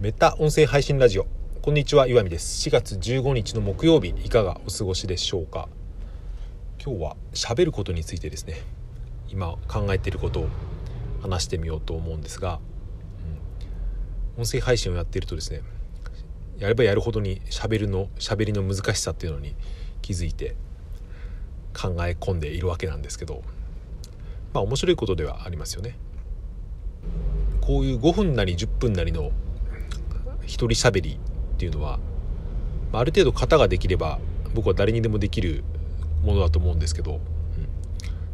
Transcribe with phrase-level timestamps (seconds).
[0.00, 1.26] メタ音声配信ラジオ。
[1.60, 2.68] こんにちは岩見です。
[2.68, 5.68] 4月15日の木曜日いかがお過ごしでしょうか？
[6.80, 8.60] 今日は喋ることについてですね。
[9.28, 10.48] 今考えていることを
[11.20, 12.60] 話してみようと思うんですが、
[14.36, 15.62] うん、音声配信をやっているとですね
[16.58, 19.56] やればやるほどに喋るの喋りの難しさっていうのに
[20.00, 20.54] 気づいて
[21.76, 23.42] 考え込んでいるわけなんですけど
[24.52, 25.98] まあ面白いことではありますよね。
[27.60, 29.32] こういう5分なり10分なりの
[30.48, 31.20] 一人喋り
[31.54, 32.00] っていうのは
[32.92, 34.18] ある程度型ができれば
[34.54, 35.62] 僕は誰にでもできる
[36.24, 37.20] ものだと思うんですけど、うん、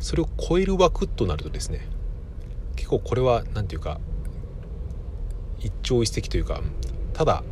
[0.00, 1.86] それを超える枠となるとですね
[2.76, 4.00] 結構これは何て言うか
[5.58, 6.62] 一朝一夕というか
[7.12, 7.44] ただ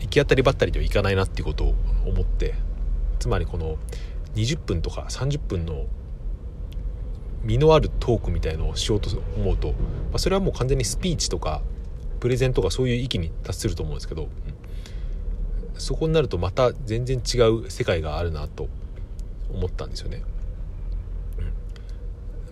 [0.00, 1.74] 行き当たりばったりではいかないなっていうことを
[2.06, 2.54] 思って
[3.18, 3.78] つまりこの
[4.36, 5.86] 20分とか30分の
[7.42, 9.74] 身のあるトークみたいのをしようと思うと、ま
[10.14, 11.62] あ、それはもう完全にスピーチとか
[12.20, 14.30] プレゼンとかそういう域に達すると思うんですけど、うん、
[15.74, 18.68] そこになるとまた全然違う世界があるなと
[19.52, 20.22] 思ったんですよね。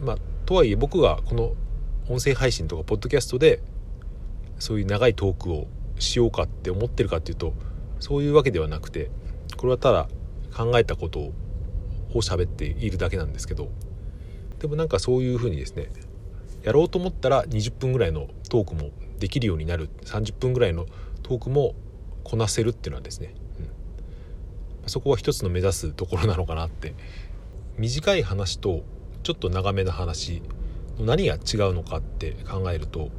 [0.00, 1.54] うん、まあ、とはいえ僕がこの
[2.08, 3.60] 音声配信とかポッドキャストで
[4.58, 5.66] そういう長いトークを
[5.98, 7.52] しようかって思ってるかっていうと
[8.00, 9.10] そういうわけではなくて
[9.56, 10.08] これはただ
[10.56, 11.32] 考えたことを
[12.14, 13.70] 喋っているだけなんですけど
[14.60, 15.90] でもなんかそういうふうにですね
[16.62, 20.86] やろうと思ったら20分ぐらいのトークもできるようになる30分ぐらいの
[21.22, 21.74] トークも
[22.24, 23.34] こなせるっていうのはですね、
[24.82, 26.94] うん、そこは一つの目指すところなのかなって。
[27.78, 28.84] 短い話と
[29.22, 30.42] ちょっと長めの話
[30.98, 31.38] の何が違
[31.70, 33.10] うのかって考えると、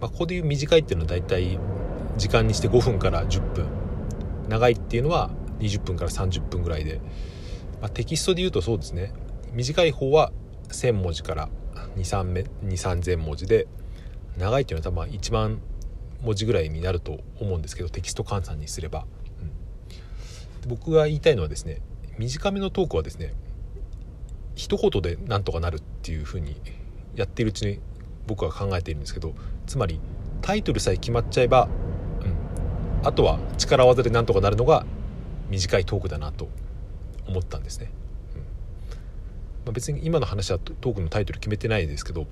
[0.00, 1.58] まあ、ここでいう短いっていうのは大体
[2.16, 3.66] 時間にして5分から10分。
[4.48, 7.00] 長いっていうのは20分から30分ぐらいで、
[7.80, 9.12] まあ、テキストで言うとそうですね。
[9.52, 10.30] 短い方は
[10.68, 11.48] 1,000文字から
[11.96, 13.66] 23000文字で。
[14.36, 15.60] 長いっていうのは多分1万
[16.22, 19.06] 文字ぐらいになると思うんですけどテキスト換算にすれば、
[20.62, 21.80] うん、僕が言いたいのはですね
[22.18, 23.34] 短めのトークはですね
[24.54, 26.56] 一言でなんとかなるっていうふうに
[27.14, 27.78] やっているうちに
[28.26, 29.34] 僕は考えているんですけど
[29.66, 30.00] つまり
[30.42, 31.68] タイトルさえ決まっちゃえば、
[32.22, 34.86] うん、あとは力技でなんとかなるのが
[35.50, 36.48] 短いトークだなと
[37.26, 37.90] 思ったんですね。
[38.34, 38.40] うん。
[38.40, 38.46] ま
[39.68, 42.26] あ、別に今の話はトークのタイトル決めてないですけど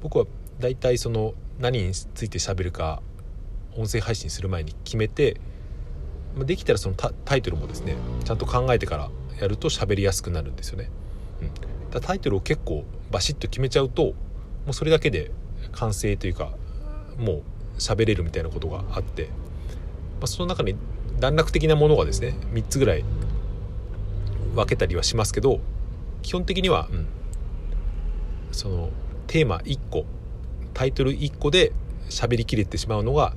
[0.00, 0.26] 僕は
[0.58, 3.02] 大体その何について喋るか
[3.76, 5.40] 音声配信する前に決めて
[6.38, 10.90] できたらそのタイトルもですねちゃんと考えてからやると喋りやすくなるんですよね。
[11.42, 14.14] うん、だタイトルを結構バシッと決めちゃうとも
[14.70, 15.30] うそれだけで
[15.72, 16.52] 完成というか
[17.18, 17.42] もう
[17.78, 20.76] 喋れるみたいなことがあって、まあ、その中に
[21.20, 23.04] 段落的なものがですね3つぐらい
[24.54, 25.60] 分けたりはしますけど
[26.22, 27.06] 基本的には、うん、
[28.52, 28.90] その
[29.26, 30.06] テーマ1個
[30.76, 31.72] タイトル1個で
[32.10, 33.34] 喋りきれてしまうのが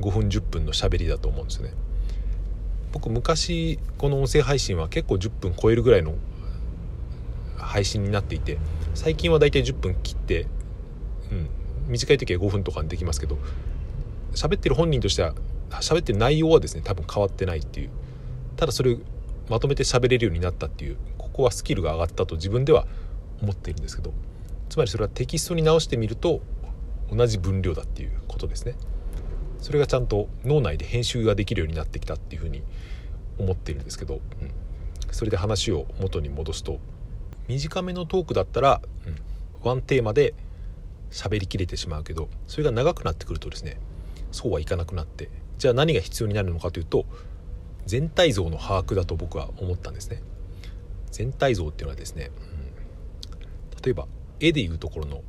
[0.00, 1.74] 5分10分の喋りだと思うんですね。
[2.92, 6.14] 僕昔この音声配信は結構10分超えるぐらいの
[7.58, 8.56] 配信になっていて
[8.94, 10.46] 最近はだいたい10分切って、
[11.30, 11.50] うん、
[11.88, 13.36] 短い時は5分とかにできますけど
[14.32, 15.34] 喋ってる本人としては
[15.68, 17.90] 喋ってる内容はですね多分変わってないっていう
[18.56, 18.98] ただそれを
[19.50, 22.86] まとめて喋れるようになったっていうここはスキルが上がったと自分では
[23.42, 24.14] 思っているんですけど
[24.70, 26.40] つまりそれはテキストに直してみると
[27.12, 28.76] 同じ分量だっていうことですね。
[29.58, 32.62] それがちゃんと脳内で編集ができるようになってきたっていうふうに
[33.38, 34.50] 思ってるんですけど、うん、
[35.10, 36.78] それで話を元に戻すと
[37.48, 39.16] 短めのトークだったら、うん、
[39.62, 40.34] ワンテーマで
[41.10, 43.78] 喋りきれてしまうけどそれが長くなってくるとですね
[44.32, 47.04] そうはいかなくなってじゃあ何が必要になるのかというと
[47.86, 50.22] 全体像の把握だと僕は思ったんですね。
[51.10, 54.06] 全体像っていうのはですね、うん、例えば
[54.40, 55.22] 絵でいうところの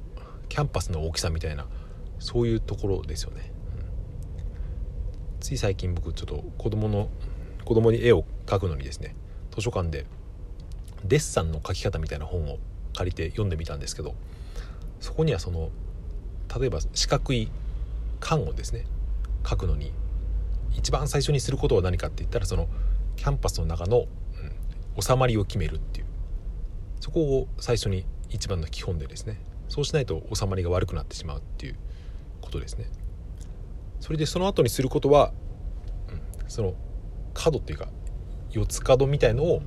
[0.49, 1.66] キャンパスの大きさみたいな
[2.19, 3.51] そういうところですよね、
[5.35, 7.09] うん、つい最近僕ちょっと子供の
[7.66, 9.16] 子供に絵を描くのにですね
[9.51, 10.05] 図書館で
[11.05, 12.57] デッサンの描き方みたいな本を
[12.95, 14.16] 借りて読んでみたんですけど
[14.99, 15.69] そこにはその
[16.59, 17.51] 例えば四角い
[18.19, 18.85] 缶をですね
[19.47, 19.91] 書くのに
[20.75, 22.67] 一番最初にすることは何かって言ったらその
[23.16, 24.05] キャンパスの中の、
[24.96, 26.05] うん、収まりを決めるっていう。
[27.02, 29.37] そこを最初に一番の基本でですね。
[29.67, 31.75] そうしないと収まりが悪くなってしまうっていう
[32.41, 32.85] ことですね。
[33.99, 35.31] それでその後にすることは、
[36.09, 36.73] うん、その
[37.33, 37.87] 角っていうか
[38.51, 39.61] 四つ角みたいのを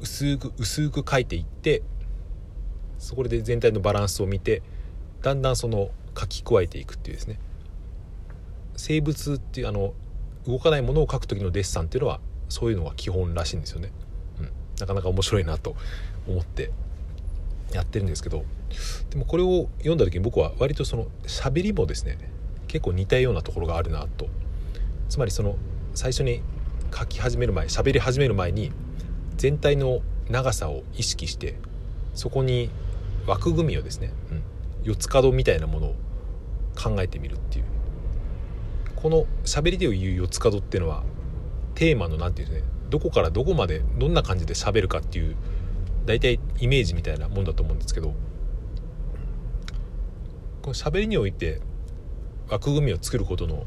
[0.00, 1.82] 薄く薄く書いていって
[2.98, 4.62] そこで全体のバランスを見て
[5.22, 7.38] だんだんその書き加えていくっていうですね。
[8.76, 9.94] 生物っていうあの
[10.46, 13.92] 動かないものを書く時のデッサンっていうのはそういうのが基本らしいんですよね、
[14.40, 14.50] うん、
[14.80, 15.76] なかなか面白いなと
[16.26, 16.70] 思って。
[17.72, 18.44] やってるんですけど
[19.10, 22.18] でもこれを読んだ時に僕は割とその喋りもですね
[22.68, 24.28] 結構似たようなところがあるなと。
[25.08, 25.56] つまりその
[25.94, 26.42] 最初に
[26.92, 28.72] 書き始める前喋り始める前に
[29.36, 31.54] 全体の長さを意識して
[32.14, 32.70] そこに
[33.26, 34.42] 枠組みをですね、うん、
[34.82, 35.94] 四つ角みたいなものを
[36.76, 37.64] 考えてみるっていう。
[38.96, 41.02] この喋りで言う四つ角っていうのは
[41.74, 45.36] テーマの何て言うんですねどこからどこまでどんな感じで喋るかっていう
[46.06, 48.14] 大体イメージみたいなもんだと思うんですけど
[50.62, 51.60] この喋りにおいて
[52.48, 53.64] 枠組みを作ることの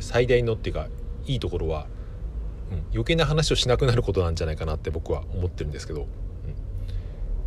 [0.00, 0.88] 最大のっていうか
[1.26, 1.86] いいところは、
[2.70, 6.08] うん、余計な話をしなくなることなんじゃないかなって僕は思ってるんですけど、うん、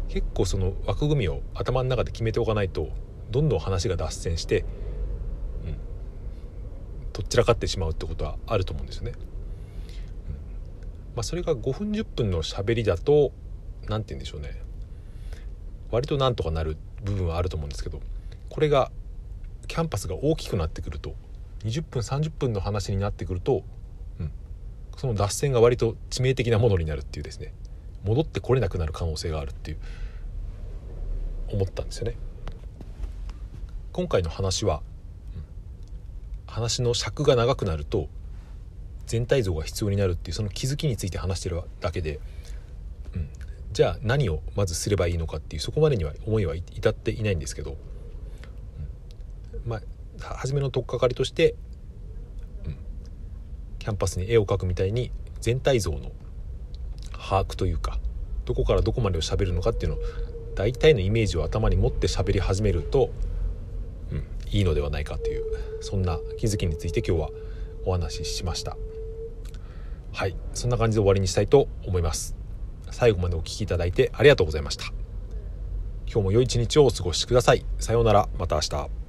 [0.09, 2.89] 結構その枠組みを頭の中で決めておかないと
[3.29, 5.77] どんどん話が脱線して、うん、
[7.13, 9.13] とっちらかってしまうってことはあると思うんですよね。
[11.15, 13.31] まあ、それが5分10分の喋りだと
[13.87, 14.61] 何て言うんでしょうね。
[15.91, 18.01] 割となんとかなる部分はあると思うんですけど
[18.49, 18.91] これが
[19.67, 21.15] キャンパスが大きくなってくると
[21.63, 23.63] 20分30分の話になってくると、
[24.19, 24.31] うん、
[24.95, 27.53] その脱線が割と致命的なものになるっていうですね。
[28.03, 29.77] 戻ってこれなくなる可能性があるっていう
[31.51, 32.15] 思ったんですよね。
[33.91, 34.81] 今回の話は、
[35.35, 35.43] うん、
[36.53, 38.07] 話の尺が長くなると
[39.07, 42.19] 全体像が必要になるっていうその気づきについて話してるだけで、
[43.71, 47.77] じゃあ何をまずすればいいのかっていうそこまでには思いは至っていないんですけど、
[49.65, 49.81] うん、まあ
[50.35, 51.55] 初めの取っかかりとして、
[52.65, 52.77] うん、
[53.79, 55.11] キャンパスに絵を描くみたいに
[55.41, 56.11] 全体像の
[57.11, 57.99] 把握というか
[58.45, 60.01] どこからどこまでを喋るのかっていうのを
[60.55, 63.11] 大体のイメージを頭に持って喋り始めると、
[64.11, 65.43] うん、いいのではないかという
[65.81, 67.29] そんな気づきについて今日は
[67.85, 68.75] お話ししました。
[70.13, 70.35] はい。
[70.53, 72.35] そんな感じで終わりにしたいと思います。
[72.91, 74.85] 最後までお聴きいただいてありがとうございました。
[76.05, 77.65] 今日も良い一日をお過ごしください。
[77.79, 78.29] さようなら。
[78.37, 79.06] また明日。